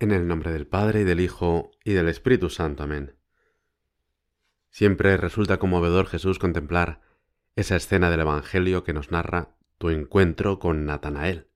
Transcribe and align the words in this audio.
En 0.00 0.12
el 0.12 0.26
nombre 0.26 0.50
del 0.50 0.66
Padre 0.66 1.02
y 1.02 1.04
del 1.04 1.20
Hijo 1.20 1.72
y 1.84 1.92
del 1.92 2.08
Espíritu 2.08 2.48
Santo. 2.48 2.82
Amén. 2.82 3.16
Siempre 4.70 5.18
resulta 5.18 5.58
conmovedor 5.58 6.06
Jesús 6.06 6.38
contemplar 6.38 7.02
esa 7.54 7.76
escena 7.76 8.08
del 8.08 8.20
Evangelio 8.20 8.82
que 8.82 8.94
nos 8.94 9.10
narra 9.10 9.58
tu 9.76 9.90
encuentro 9.90 10.58
con 10.58 10.86
Natanael. 10.86 11.50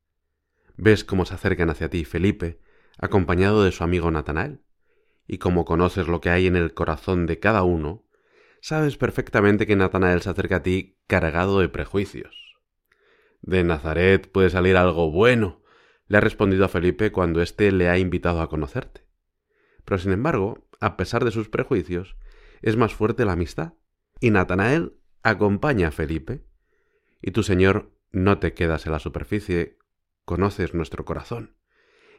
Ves 0.77 1.05
cómo 1.05 1.25
se 1.25 1.33
acercan 1.33 1.71
hacia 1.71 1.89
ti 1.89 2.05
Felipe, 2.05 2.61
acompañado 2.99 3.65
de 3.65 3.73
su 3.73 3.83
amigo 3.83 4.11
Natanael, 4.11 4.61
y 5.27 5.39
como 5.39 5.65
conoces 5.65 6.07
lo 6.07 6.21
que 6.21 6.29
hay 6.29 6.47
en 6.47 6.57
el 6.57 6.75
corazón 6.75 7.25
de 7.25 7.39
cada 7.39 7.63
uno, 7.63 8.05
sabes 8.61 8.99
perfectamente 8.99 9.67
que 9.67 9.75
Natanael 9.75 10.21
se 10.21 10.29
acerca 10.29 10.57
a 10.57 10.63
ti 10.63 10.99
cargado 11.07 11.61
de 11.61 11.71
prejuicios. 11.71 12.61
De 13.41 13.65
Nazaret 13.65 14.31
puede 14.31 14.51
salir 14.51 14.77
algo 14.77 15.11
bueno, 15.11 15.64
le 16.07 16.19
ha 16.19 16.21
respondido 16.21 16.65
a 16.65 16.69
Felipe 16.69 17.13
cuando 17.13 17.41
éste 17.41 17.71
le 17.73 17.89
ha 17.89 17.99
invitado 17.99 18.41
a 18.41 18.49
conocerte. 18.49 19.07
Pero 19.85 19.99
sin 19.99 20.13
embargo, 20.13 20.67
a 20.81 20.97
pesar 20.97 21.25
de 21.25 21.31
sus 21.31 21.49
prejuicios, 21.49 22.17
es 22.63 22.77
más 22.77 22.95
fuerte 22.95 23.25
la 23.25 23.33
amistad, 23.33 23.75
y 24.21 24.31
Natanael 24.31 24.95
acompaña 25.23 25.89
a 25.89 25.93
Felipe. 25.93 26.45
Y 27.21 27.33
tu 27.33 27.43
Señor 27.43 27.93
no 28.11 28.39
te 28.39 28.55
quedas 28.55 28.87
en 28.87 28.93
la 28.93 28.99
superficie, 28.99 29.79
conoces 30.25 30.75
nuestro 30.75 31.05
corazón. 31.05 31.57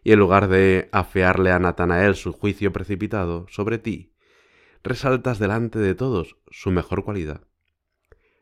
Y 0.04 0.12
en 0.12 0.20
lugar 0.20 0.48
de 0.48 0.90
afearle 0.92 1.52
a 1.52 1.60
Natanael 1.60 2.16
su 2.16 2.32
juicio 2.32 2.72
precipitado 2.72 3.48
sobre 3.50 3.80
ti, 3.80 4.14
resaltas 4.84 5.40
delante 5.40 5.80
de 5.80 5.96
todos 5.96 6.38
su 6.52 6.70
mejor 6.70 7.04
cualidad. 7.04 7.42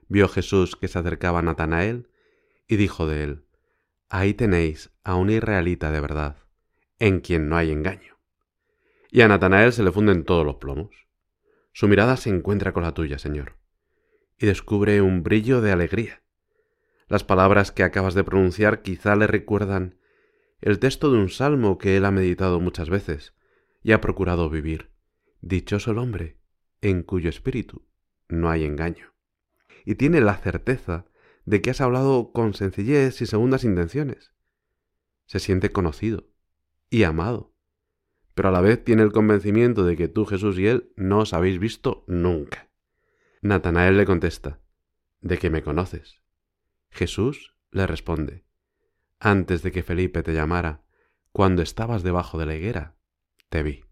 Vio 0.09 0.27
Jesús 0.27 0.75
que 0.75 0.89
se 0.89 0.99
acercaba 0.99 1.39
a 1.39 1.43
Natanael 1.43 2.09
y 2.67 2.75
dijo 2.75 3.07
de 3.07 3.23
él, 3.23 3.45
Ahí 4.15 4.35
tenéis 4.35 4.91
a 5.03 5.15
un 5.15 5.31
israelita 5.31 5.89
de 5.89 5.99
verdad, 5.99 6.37
en 6.99 7.19
quien 7.19 7.49
no 7.49 7.57
hay 7.57 7.71
engaño. 7.71 8.19
Y 9.09 9.21
a 9.21 9.27
Natanael 9.27 9.73
se 9.73 9.81
le 9.81 9.91
funden 9.91 10.23
todos 10.23 10.45
los 10.45 10.57
plomos. 10.57 10.91
Su 11.71 11.87
mirada 11.87 12.15
se 12.15 12.29
encuentra 12.29 12.73
con 12.73 12.83
la 12.83 12.93
tuya, 12.93 13.17
Señor, 13.17 13.57
y 14.37 14.45
descubre 14.45 15.01
un 15.01 15.23
brillo 15.23 15.61
de 15.61 15.71
alegría. 15.71 16.21
Las 17.07 17.23
palabras 17.23 17.71
que 17.71 17.81
acabas 17.81 18.13
de 18.13 18.23
pronunciar 18.23 18.83
quizá 18.83 19.15
le 19.15 19.25
recuerdan 19.25 19.97
el 20.61 20.77
texto 20.77 21.11
de 21.11 21.17
un 21.17 21.29
salmo 21.29 21.79
que 21.79 21.97
él 21.97 22.05
ha 22.05 22.11
meditado 22.11 22.59
muchas 22.59 22.91
veces 22.91 23.33
y 23.81 23.93
ha 23.93 23.99
procurado 23.99 24.47
vivir. 24.47 24.91
Dichoso 25.41 25.89
el 25.89 25.97
hombre 25.97 26.37
en 26.81 27.01
cuyo 27.01 27.31
espíritu 27.31 27.87
no 28.29 28.51
hay 28.51 28.63
engaño. 28.63 29.15
Y 29.85 29.95
tiene 29.95 30.21
la 30.21 30.35
certeza 30.35 31.07
de 31.45 31.61
que 31.61 31.71
has 31.71 31.81
hablado 31.81 32.31
con 32.31 32.53
sencillez 32.53 33.21
y 33.21 33.25
segundas 33.25 33.63
intenciones. 33.63 34.33
Se 35.25 35.39
siente 35.39 35.71
conocido 35.71 36.29
y 36.89 37.03
amado, 37.03 37.53
pero 38.33 38.49
a 38.49 38.51
la 38.51 38.61
vez 38.61 38.83
tiene 38.83 39.03
el 39.03 39.11
convencimiento 39.11 39.85
de 39.85 39.95
que 39.95 40.07
tú, 40.07 40.25
Jesús 40.25 40.57
y 40.57 40.67
él 40.67 40.91
no 40.95 41.19
os 41.19 41.33
habéis 41.33 41.59
visto 41.59 42.03
nunca. 42.07 42.69
Natanael 43.41 43.97
le 43.97 44.05
contesta, 44.05 44.61
¿de 45.21 45.37
que 45.37 45.49
me 45.49 45.63
conoces? 45.63 46.21
Jesús 46.89 47.55
le 47.71 47.87
responde, 47.87 48.45
antes 49.19 49.63
de 49.63 49.71
que 49.71 49.83
Felipe 49.83 50.23
te 50.23 50.33
llamara, 50.33 50.83
cuando 51.31 51.61
estabas 51.61 52.03
debajo 52.03 52.37
de 52.37 52.45
la 52.45 52.55
higuera, 52.55 52.95
te 53.49 53.63
vi. 53.63 53.83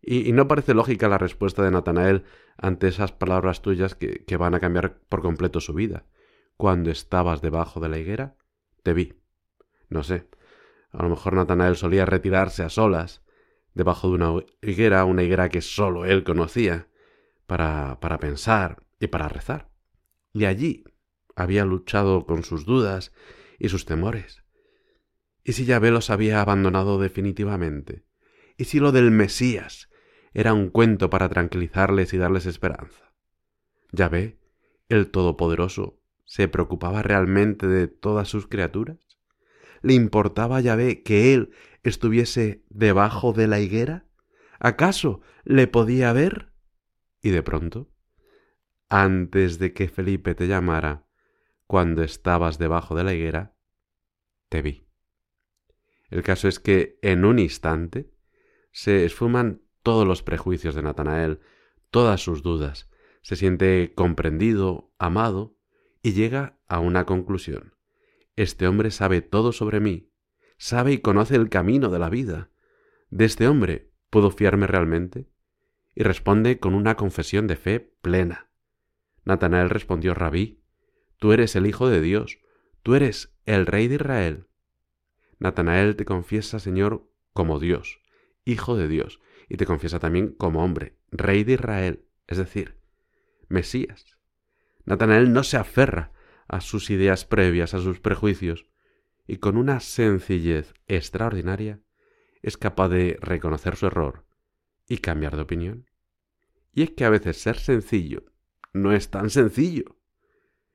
Y, 0.00 0.32
no 0.32 0.48
parece 0.48 0.74
lógica 0.74 1.08
la 1.08 1.18
respuesta 1.18 1.62
de 1.62 1.70
Natanael 1.70 2.24
ante 2.56 2.88
esas 2.88 3.12
palabras 3.12 3.62
tuyas 3.62 3.94
que 3.94 4.36
van 4.36 4.54
a 4.54 4.60
cambiar 4.60 4.98
por 5.08 5.22
completo 5.22 5.60
su 5.60 5.74
vida 5.74 6.06
cuando 6.56 6.90
estabas 6.90 7.40
debajo 7.40 7.80
de 7.80 7.88
la 7.88 7.98
higuera, 7.98 8.36
te 8.82 8.92
vi. 8.92 9.20
No 9.88 10.02
sé, 10.02 10.28
a 10.90 11.02
lo 11.02 11.08
mejor 11.08 11.34
Natanael 11.34 11.76
solía 11.76 12.06
retirarse 12.06 12.62
a 12.62 12.68
solas, 12.68 13.22
debajo 13.74 14.08
de 14.08 14.14
una 14.14 14.44
higuera, 14.60 15.04
una 15.04 15.22
higuera 15.22 15.48
que 15.48 15.62
sólo 15.62 16.04
él 16.04 16.24
conocía, 16.24 16.88
para, 17.46 17.98
para 18.00 18.18
pensar 18.18 18.84
y 19.00 19.08
para 19.08 19.28
rezar. 19.28 19.70
Y 20.32 20.44
allí 20.44 20.84
había 21.34 21.64
luchado 21.64 22.26
con 22.26 22.44
sus 22.44 22.64
dudas 22.64 23.12
y 23.58 23.68
sus 23.68 23.84
temores. 23.84 24.44
¿Y 25.44 25.52
si 25.52 25.64
Yahvé 25.64 25.90
los 25.90 26.10
había 26.10 26.40
abandonado 26.40 26.98
definitivamente? 26.98 28.04
¿Y 28.56 28.64
si 28.64 28.78
lo 28.78 28.92
del 28.92 29.10
Mesías 29.10 29.90
era 30.34 30.52
un 30.52 30.70
cuento 30.70 31.10
para 31.10 31.28
tranquilizarles 31.28 32.12
y 32.12 32.18
darles 32.18 32.46
esperanza? 32.46 33.14
Yahvé, 33.92 34.38
el 34.88 35.10
Todopoderoso, 35.10 36.01
¿Se 36.24 36.48
preocupaba 36.48 37.02
realmente 37.02 37.66
de 37.66 37.88
todas 37.88 38.28
sus 38.28 38.46
criaturas? 38.46 38.98
¿Le 39.82 39.94
importaba 39.94 40.58
a 40.58 40.60
Yahvé 40.60 41.02
que 41.02 41.34
él 41.34 41.50
estuviese 41.82 42.64
debajo 42.70 43.32
de 43.32 43.48
la 43.48 43.60
higuera? 43.60 44.06
¿Acaso 44.60 45.20
le 45.44 45.66
podía 45.66 46.12
ver? 46.12 46.52
Y 47.20 47.30
de 47.30 47.42
pronto, 47.42 47.90
antes 48.88 49.58
de 49.58 49.72
que 49.72 49.88
Felipe 49.88 50.34
te 50.34 50.46
llamara, 50.46 51.06
cuando 51.66 52.02
estabas 52.02 52.58
debajo 52.58 52.94
de 52.94 53.04
la 53.04 53.14
higuera, 53.14 53.56
te 54.48 54.62
vi. 54.62 54.86
El 56.10 56.22
caso 56.22 56.46
es 56.46 56.60
que 56.60 56.98
en 57.00 57.24
un 57.24 57.38
instante 57.38 58.12
se 58.70 59.04
esfuman 59.04 59.62
todos 59.82 60.06
los 60.06 60.22
prejuicios 60.22 60.74
de 60.74 60.82
Natanael, 60.82 61.40
todas 61.90 62.20
sus 62.20 62.42
dudas, 62.42 62.90
se 63.22 63.36
siente 63.36 63.94
comprendido, 63.94 64.92
amado, 64.98 65.56
y 66.02 66.12
llega 66.12 66.58
a 66.66 66.80
una 66.80 67.06
conclusión. 67.06 67.74
Este 68.36 68.66
hombre 68.66 68.90
sabe 68.90 69.20
todo 69.20 69.52
sobre 69.52 69.80
mí, 69.80 70.10
sabe 70.58 70.92
y 70.92 70.98
conoce 70.98 71.36
el 71.36 71.48
camino 71.48 71.88
de 71.90 71.98
la 71.98 72.08
vida. 72.08 72.50
¿De 73.10 73.24
este 73.24 73.46
hombre 73.46 73.92
puedo 74.10 74.30
fiarme 74.30 74.66
realmente? 74.66 75.28
Y 75.94 76.02
responde 76.02 76.58
con 76.58 76.74
una 76.74 76.96
confesión 76.96 77.46
de 77.46 77.56
fe 77.56 77.80
plena. 78.00 78.50
Natanael 79.24 79.70
respondió, 79.70 80.14
Rabí, 80.14 80.62
tú 81.18 81.32
eres 81.32 81.54
el 81.54 81.66
Hijo 81.66 81.88
de 81.88 82.00
Dios, 82.00 82.38
tú 82.82 82.94
eres 82.94 83.36
el 83.44 83.66
Rey 83.66 83.88
de 83.88 83.96
Israel. 83.96 84.46
Natanael 85.38 85.96
te 85.96 86.04
confiesa, 86.04 86.58
Señor, 86.58 87.08
como 87.32 87.60
Dios, 87.60 88.00
Hijo 88.44 88.76
de 88.76 88.88
Dios, 88.88 89.20
y 89.48 89.56
te 89.56 89.66
confiesa 89.66 89.98
también 89.98 90.32
como 90.32 90.64
hombre, 90.64 90.96
Rey 91.10 91.44
de 91.44 91.54
Israel, 91.54 92.04
es 92.26 92.38
decir, 92.38 92.80
Mesías. 93.48 94.16
Natanael 94.84 95.32
no 95.32 95.44
se 95.44 95.56
aferra 95.56 96.12
a 96.48 96.60
sus 96.60 96.90
ideas 96.90 97.24
previas, 97.24 97.74
a 97.74 97.78
sus 97.78 98.00
prejuicios, 98.00 98.66
y 99.26 99.36
con 99.36 99.56
una 99.56 99.80
sencillez 99.80 100.74
extraordinaria 100.86 101.80
es 102.42 102.56
capaz 102.56 102.88
de 102.88 103.18
reconocer 103.20 103.76
su 103.76 103.86
error 103.86 104.24
y 104.88 104.98
cambiar 104.98 105.36
de 105.36 105.42
opinión. 105.42 105.90
Y 106.72 106.82
es 106.82 106.90
que 106.90 107.04
a 107.04 107.10
veces 107.10 107.40
ser 107.40 107.58
sencillo 107.58 108.24
no 108.72 108.92
es 108.92 109.10
tan 109.10 109.30
sencillo. 109.30 109.96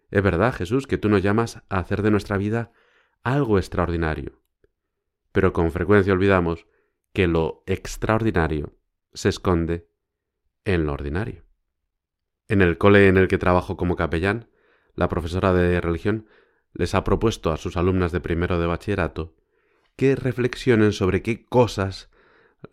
Es 0.09 0.23
verdad, 0.23 0.53
Jesús, 0.53 0.87
que 0.87 0.97
tú 0.97 1.09
nos 1.09 1.21
llamas 1.21 1.63
a 1.69 1.79
hacer 1.79 2.01
de 2.01 2.11
nuestra 2.11 2.37
vida 2.37 2.71
algo 3.23 3.57
extraordinario. 3.57 4.41
Pero 5.31 5.51
con 5.51 5.71
frecuencia 5.71 6.13
olvidamos 6.13 6.65
que 7.13 7.27
lo 7.27 7.63
extraordinario 7.65 8.77
se 9.13 9.29
esconde 9.29 9.89
en 10.63 10.85
lo 10.85 10.93
ordinario. 10.93 11.46
En 12.47 12.61
el 12.61 12.77
cole 12.77 13.07
en 13.07 13.17
el 13.17 13.27
que 13.27 13.37
trabajo 13.37 13.77
como 13.77 13.95
capellán, 13.95 14.49
la 14.95 15.09
profesora 15.09 15.53
de 15.53 15.79
religión 15.81 16.27
les 16.73 16.95
ha 16.95 17.03
propuesto 17.03 17.51
a 17.51 17.57
sus 17.57 17.77
alumnas 17.77 18.11
de 18.11 18.21
primero 18.21 18.59
de 18.59 18.67
bachillerato 18.67 19.35
que 19.95 20.15
reflexionen 20.15 20.93
sobre 20.93 21.21
qué 21.21 21.45
cosas 21.45 22.09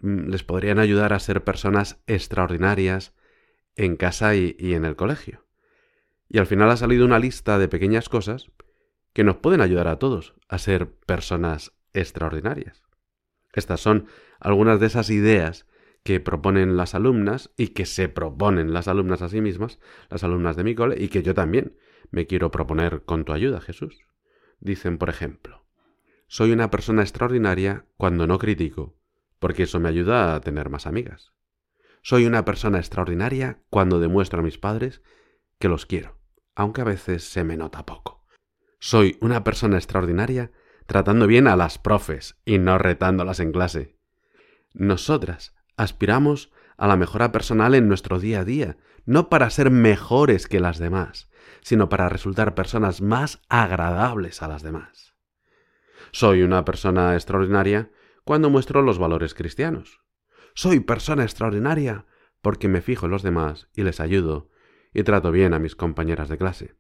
mm, 0.01 0.29
les 0.29 0.45
podrían 0.45 0.79
ayudar 0.79 1.13
a 1.13 1.21
ser 1.21 1.43
personas 1.43 2.03
extraordinarias 2.07 3.15
en 3.77 3.97
casa 3.97 4.37
y, 4.37 4.57
y, 4.59 4.75
en 4.75 4.85
el 4.85 4.95
colegio. 4.95 5.45
Y 6.29 6.39
al 6.39 6.47
final 6.47 6.71
ha 6.71 6.77
salido 6.77 7.05
una 7.05 7.19
lista 7.19 7.59
de 7.59 7.69
pequeñas 7.69 8.09
cosas 8.09 8.51
que 9.13 9.25
nos 9.25 9.37
pueden 9.37 9.61
ayudar 9.61 9.89
a 9.89 9.99
todos 9.99 10.35
a 10.49 10.59
ser 10.59 10.91
personas 10.91 11.73
extraordinarias. 11.93 12.83
Estas 13.53 13.81
son 13.81 14.07
algunas 14.39 14.81
de 14.81 14.87
esas 14.87 15.11
ideas 15.11 15.67
que 16.05 16.21
proponen 16.21 16.77
las 16.77 16.95
alumnas 16.95 17.51
y 17.57 17.69
que 17.69 17.87
se 17.87 18.09
proponen 18.09 18.73
las 18.75 18.89
alumnas 18.89 19.23
a 19.23 19.31
sí 19.31 19.41
mismas, 19.41 19.81
las 20.11 20.23
alumnas 20.23 20.55
de 20.55 20.63
mi 20.63 20.75
cole, 20.75 21.03
y 21.03 21.09
que 21.09 21.23
yo 21.23 21.35
también 21.35 21.77
me 22.11 22.27
quiero 22.27 22.51
proponer 22.51 23.05
con 23.05 23.25
tu 23.25 23.33
ayuda, 23.33 23.61
Jesús. 23.61 24.07
Dicen, 24.61 24.99
por 24.99 25.09
ejemplo, 25.09 25.65
soy 26.29 26.53
una 26.53 26.71
persona 26.71 27.03
extraordinaria 27.03 27.87
cuando 27.97 28.27
no 28.27 28.39
critico, 28.39 28.97
porque 29.39 29.65
eso 29.65 29.81
me 29.81 29.89
ayuda 29.89 30.35
a 30.35 30.41
tener 30.41 30.69
más 30.69 30.87
amigas. 30.87 31.33
Soy 32.03 32.27
una 32.27 32.45
persona 32.45 32.79
extraordinaria 32.79 33.63
cuando 33.71 33.99
demuestro 33.99 34.41
a 34.41 34.43
mis 34.43 34.59
padres 34.59 35.01
que 35.59 35.69
los 35.69 35.87
quiero, 35.87 36.19
aunque 36.55 36.83
a 36.83 36.85
veces 36.85 37.25
se 37.25 37.45
me 37.45 37.57
nota 37.57 37.87
poco. 37.87 38.27
Soy 38.79 39.17
una 39.23 39.43
persona 39.43 39.77
extraordinaria 39.79 40.53
tratando 40.87 41.27
bien 41.27 41.49
a 41.49 41.57
las 41.57 41.79
profes 41.79 42.37
y 42.45 42.59
no 42.59 42.77
retándolas 42.77 43.41
en 43.41 43.53
clase. 43.53 43.97
Nosotras 44.75 45.55
Aspiramos 45.77 46.53
a 46.77 46.87
la 46.87 46.97
mejora 46.97 47.33
personal 47.33 47.75
en 47.75 47.89
nuestro 47.89 48.19
día 48.19 48.41
a 48.41 48.45
día, 48.45 48.77
no 49.07 49.29
para 49.29 49.51
ser 49.51 49.71
mejores 49.71 50.47
que 50.47 50.61
las 50.61 50.79
demás, 50.79 51.31
sino 51.61 51.89
para 51.89 52.09
resultar 52.09 52.55
personas 52.55 53.01
más 53.01 53.43
agradables 53.49 54.43
a 54.43 54.49
las 54.49 54.63
demás. 54.63 55.15
Soy 56.13 56.43
una 56.43 56.65
persona 56.65 57.15
extraordinaria 57.15 57.91
cuando 58.25 58.51
muestro 58.51 58.83
los 58.83 58.99
valores 58.99 59.35
cristianos. 59.35 60.01
Soy 60.55 60.81
persona 60.81 61.25
extraordinaria 61.25 62.07
porque 62.41 62.69
me 62.69 62.81
fijo 62.81 63.07
en 63.07 63.13
los 63.13 63.23
demás 63.23 63.69
y 63.75 63.83
les 63.83 64.01
ayudo 64.01 64.51
y 64.93 65.03
trato 65.03 65.33
bien 65.33 65.55
a 65.55 65.59
mis 65.59 65.75
compañeras 65.75 66.29
de 66.29 66.39
clase. 66.39 66.77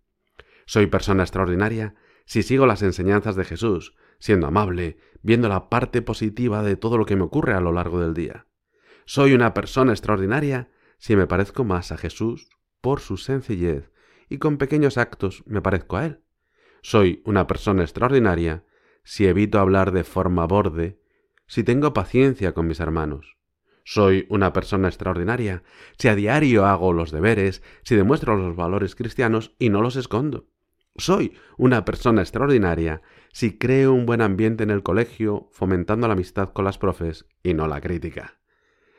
Soy 0.66 0.86
persona 0.86 1.24
extraordinaria 1.24 1.94
si 2.26 2.42
sigo 2.42 2.66
las 2.66 2.82
enseñanzas 2.82 3.36
de 3.36 3.44
Jesús, 3.44 3.94
siendo 4.18 4.46
amable, 4.46 4.98
viendo 5.22 5.48
la 5.48 5.68
parte 5.68 6.00
positiva 6.00 6.62
de 6.62 6.76
todo 6.76 6.96
lo 6.96 7.04
que 7.04 7.16
me 7.16 7.24
ocurre 7.24 7.54
a 7.54 7.60
lo 7.60 7.72
largo 7.72 8.00
del 8.00 8.14
día. 8.14 8.46
Soy 9.06 9.34
una 9.34 9.52
persona 9.52 9.92
extraordinaria 9.92 10.70
si 10.98 11.14
me 11.14 11.26
parezco 11.26 11.62
más 11.64 11.92
a 11.92 11.98
Jesús 11.98 12.48
por 12.80 13.00
su 13.00 13.18
sencillez 13.18 13.90
y 14.30 14.38
con 14.38 14.56
pequeños 14.56 14.96
actos 14.96 15.42
me 15.46 15.60
parezco 15.60 15.98
a 15.98 16.06
Él. 16.06 16.20
Soy 16.80 17.22
una 17.26 17.46
persona 17.46 17.82
extraordinaria 17.82 18.64
si 19.02 19.26
evito 19.26 19.58
hablar 19.58 19.92
de 19.92 20.04
forma 20.04 20.46
borde, 20.46 20.98
si 21.46 21.64
tengo 21.64 21.92
paciencia 21.92 22.52
con 22.52 22.66
mis 22.66 22.80
hermanos. 22.80 23.36
Soy 23.84 24.26
una 24.30 24.54
persona 24.54 24.88
extraordinaria 24.88 25.62
si 25.98 26.08
a 26.08 26.14
diario 26.14 26.64
hago 26.64 26.94
los 26.94 27.10
deberes, 27.10 27.62
si 27.82 27.96
demuestro 27.96 28.36
los 28.36 28.56
valores 28.56 28.94
cristianos 28.94 29.54
y 29.58 29.68
no 29.68 29.82
los 29.82 29.96
escondo. 29.96 30.48
Soy 30.96 31.36
una 31.58 31.84
persona 31.84 32.22
extraordinaria 32.22 33.02
si 33.32 33.58
creo 33.58 33.92
un 33.92 34.06
buen 34.06 34.22
ambiente 34.22 34.62
en 34.62 34.70
el 34.70 34.82
colegio, 34.82 35.50
fomentando 35.52 36.06
la 36.06 36.14
amistad 36.14 36.54
con 36.54 36.64
las 36.64 36.78
profes 36.78 37.26
y 37.42 37.52
no 37.52 37.68
la 37.68 37.82
crítica. 37.82 38.38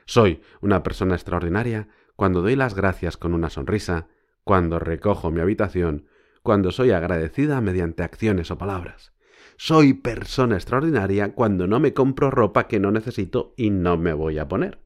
Soy 0.06 0.42
una 0.62 0.84
persona 0.84 1.16
extraordinaria 1.16 1.88
cuando 2.16 2.42
doy 2.42 2.56
las 2.56 2.76
gracias 2.76 3.18
con 3.18 3.34
una 3.34 3.50
sonrisa, 3.50 4.08
cuando 4.44 4.80
recojo 4.80 5.32
mi 5.32 5.42
habitación, 5.42 6.08
cuando 6.44 6.72
soy 6.72 6.92
agradecida 6.92 7.60
mediante 7.60 8.04
acciones 8.04 8.52
o 8.52 8.58
palabras. 8.58 9.14
Soy 9.58 9.94
persona 9.94 10.56
extraordinaria 10.56 11.34
cuando 11.34 11.66
no 11.66 11.80
me 11.80 11.94
compro 11.94 12.30
ropa 12.30 12.68
que 12.68 12.80
no 12.80 12.92
necesito 12.92 13.54
y 13.58 13.72
no 13.72 13.98
me 13.98 14.14
voy 14.14 14.38
a 14.38 14.48
poner. 14.48 14.80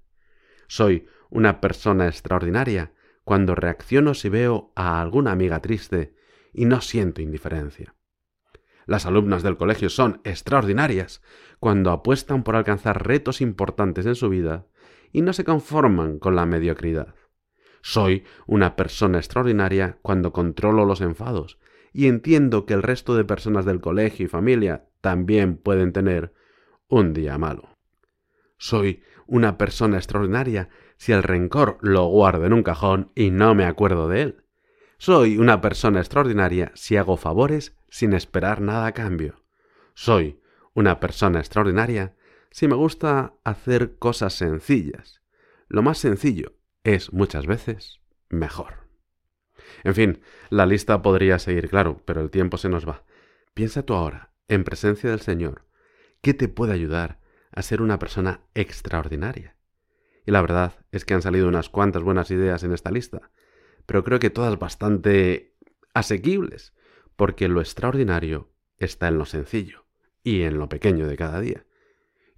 Soy 0.68 1.08
una 1.30 1.60
persona 1.60 2.08
extraordinaria 2.08 2.94
cuando 3.24 3.56
reacciono 3.56 4.14
si 4.14 4.30
veo 4.30 4.72
a 4.76 5.02
alguna 5.02 5.32
amiga 5.32 5.60
triste 5.60 6.16
y 6.54 6.66
no 6.66 6.82
siento 6.82 7.22
indiferencia. 7.22 7.96
Las 8.86 9.06
alumnas 9.06 9.44
del 9.44 9.58
colegio 9.58 9.90
son 9.90 10.22
extraordinarias 10.24 11.22
cuando 11.60 11.92
apuestan 11.92 12.44
por 12.44 12.56
alcanzar 12.56 13.06
retos 13.06 13.42
importantes 13.42 14.06
en 14.06 14.16
su 14.16 14.30
vida 14.30 14.66
y 15.12 15.22
no 15.22 15.34
se 15.34 15.44
conforman 15.44 16.20
con 16.20 16.36
la 16.36 16.46
mediocridad. 16.46 17.16
Soy 17.82 18.26
una 18.46 18.76
persona 18.76 19.18
extraordinaria 19.18 19.98
cuando 20.02 20.34
controlo 20.34 20.86
los 20.86 21.02
enfados 21.02 21.60
y 21.94 22.08
entiendo 22.08 22.66
que 22.66 22.74
el 22.74 22.84
resto 22.84 23.16
de 23.16 23.26
personas 23.26 23.66
del 23.66 23.82
colegio 23.82 24.26
y 24.26 24.30
familia 24.30 24.86
también 25.02 25.58
pueden 25.58 25.94
tener 25.94 26.34
un 26.88 27.14
día 27.14 27.38
malo. 27.38 27.70
Soy 28.58 29.04
una 29.26 29.58
persona 29.58 29.98
extraordinaria 29.98 30.70
si 30.98 31.14
el 31.14 31.24
rencor 31.24 31.78
lo 31.82 32.06
guardo 32.08 32.46
en 32.46 32.54
un 32.54 32.64
cajón 32.64 33.12
y 33.16 33.32
no 33.32 33.56
me 33.56 33.66
acuerdo 33.66 34.10
de 34.10 34.22
él. 34.22 34.44
Soy 34.98 35.38
una 35.38 35.62
persona 35.62 36.00
extraordinaria 36.00 36.72
si 36.76 36.98
hago 36.98 37.16
favores 37.16 37.78
sin 37.88 38.14
esperar 38.14 38.60
nada 38.60 38.88
a 38.88 38.92
cambio. 38.92 39.44
Soy 39.94 40.42
una 40.74 41.00
persona 41.00 41.40
extraordinaria 41.40 42.16
si 42.52 42.68
me 42.68 42.76
gusta 42.76 43.34
hacer 43.44 43.98
cosas 43.98 44.34
sencillas. 44.34 45.22
Lo 45.68 45.82
más 45.82 45.98
sencillo 45.98 46.54
es 46.84 47.14
muchas 47.14 47.46
veces 47.46 48.02
mejor. 48.30 48.88
En 49.84 49.96
fin, 49.96 50.22
la 50.50 50.66
lista 50.66 51.02
podría 51.02 51.40
seguir, 51.40 51.70
claro, 51.70 52.02
pero 52.06 52.22
el 52.22 52.32
tiempo 52.32 52.58
se 52.58 52.70
nos 52.70 52.88
va. 52.88 53.06
Piensa 53.54 53.84
tú 53.84 53.94
ahora, 53.94 54.34
en 54.48 54.64
presencia 54.64 55.10
del 55.10 55.22
Señor, 55.22 55.66
¿qué 56.22 56.34
te 56.34 56.48
puede 56.48 56.74
ayudar 56.74 57.20
a 57.52 57.62
ser 57.62 57.82
una 57.82 58.00
persona 58.00 58.42
extraordinaria? 58.56 59.56
Y 60.26 60.32
la 60.32 60.42
verdad 60.42 60.86
es 60.92 61.06
que 61.06 61.14
han 61.14 61.22
salido 61.22 61.48
unas 61.48 61.70
cuantas 61.70 62.04
buenas 62.04 62.32
ideas 62.32 62.64
en 62.64 62.74
esta 62.74 62.92
lista, 62.92 63.32
pero 63.86 64.04
creo 64.04 64.20
que 64.20 64.30
todas 64.30 64.58
bastante 64.60 65.56
asequibles, 65.94 66.74
porque 67.16 67.48
lo 67.48 67.62
extraordinario 67.62 68.52
está 68.78 69.08
en 69.08 69.18
lo 69.18 69.26
sencillo 69.26 69.86
y 70.24 70.44
en 70.44 70.58
lo 70.58 70.70
pequeño 70.70 71.08
de 71.08 71.18
cada 71.18 71.40
día. 71.40 71.66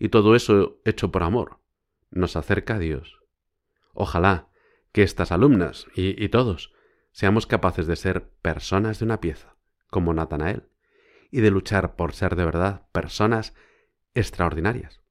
Y 0.02 0.10
todo 0.10 0.36
eso 0.36 0.82
hecho 0.84 1.12
por 1.12 1.22
amor 1.22 1.60
nos 2.10 2.36
acerca 2.36 2.74
a 2.74 2.80
Dios. 2.80 3.20
Ojalá 3.94 4.48
que 4.92 5.04
estas 5.04 5.32
alumnas 5.32 5.86
y, 5.94 6.28
todos 6.30 6.74
seamos 7.12 7.46
capaces 7.46 7.86
de 7.86 7.96
ser 7.96 8.28
personas 8.42 8.98
de 8.98 9.06
una 9.06 9.22
pieza, 9.22 9.58
como 9.92 10.12
Natanael, 10.12 10.70
y 11.30 11.42
de 11.42 11.52
luchar 11.52 11.96
por 11.96 12.14
ser 12.14 12.36
de 12.36 12.46
verdad 12.46 12.88
personas 12.92 13.54
extraordinarias. 14.16 15.02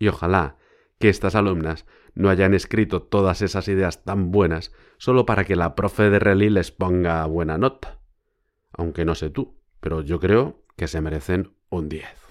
Y 0.00 0.08
ojalá 0.08 0.56
que 0.98 1.08
estas 1.08 1.36
alumnas 1.36 1.86
no 2.16 2.28
hayan 2.28 2.52
escrito 2.52 3.00
todas 3.00 3.42
esas 3.42 3.68
ideas 3.68 4.02
tan 4.02 4.32
buenas 4.32 4.72
solo 4.98 5.24
para 5.24 5.44
que 5.44 5.54
la 5.54 5.76
profe 5.76 6.10
de 6.10 6.18
Relí 6.18 6.50
les 6.50 6.72
ponga 6.72 7.24
buena 7.26 7.58
nota. 7.58 8.00
Aunque 8.72 9.04
no 9.04 9.14
sé 9.14 9.30
tú, 9.30 9.60
pero 9.78 10.00
yo 10.00 10.18
creo 10.18 10.64
que 10.74 10.88
se 10.88 11.00
merecen 11.00 11.54
un 11.70 11.88
10. 11.88 12.21